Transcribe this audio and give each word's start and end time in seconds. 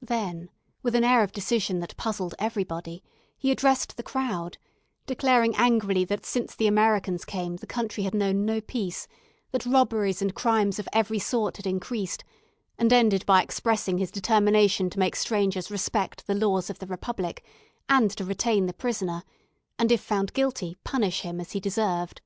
Then, 0.00 0.48
with 0.82 0.94
an 0.94 1.04
air 1.04 1.22
of 1.22 1.32
decision 1.32 1.80
that 1.80 1.98
puzzled 1.98 2.34
everybody, 2.38 3.04
he 3.36 3.50
addressed 3.50 3.98
the 3.98 4.02
crowd, 4.02 4.56
declaring 5.04 5.54
angrily, 5.54 6.02
that 6.06 6.24
since 6.24 6.54
the 6.54 6.66
Americans 6.66 7.26
came 7.26 7.56
the 7.56 7.66
country 7.66 8.02
had 8.04 8.14
known 8.14 8.46
no 8.46 8.62
peace, 8.62 9.06
that 9.50 9.66
robberies 9.66 10.22
and 10.22 10.34
crimes 10.34 10.78
of 10.78 10.88
every 10.94 11.18
sort 11.18 11.58
had 11.58 11.66
increased, 11.66 12.24
and 12.78 12.90
ending 12.90 13.20
by 13.26 13.42
expressing 13.42 13.98
his 13.98 14.10
determination 14.10 14.88
to 14.88 14.98
make 14.98 15.14
strangers 15.14 15.70
respect 15.70 16.26
the 16.26 16.34
laws 16.34 16.70
of 16.70 16.78
the 16.78 16.86
Republic, 16.86 17.44
and 17.86 18.10
to 18.12 18.24
retain 18.24 18.64
the 18.64 18.72
prisoner; 18.72 19.24
and 19.78 19.92
if 19.92 20.00
found 20.00 20.32
guilty, 20.32 20.78
punish 20.84 21.20
him 21.20 21.38
as 21.38 21.52
he 21.52 21.60
deserved. 21.60 22.22